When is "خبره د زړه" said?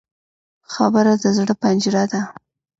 0.73-1.53